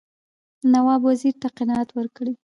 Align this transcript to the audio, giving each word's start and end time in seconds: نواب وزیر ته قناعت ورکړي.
نواب 0.73 1.01
وزیر 1.09 1.35
ته 1.41 1.47
قناعت 1.57 1.89
ورکړي. 1.93 2.33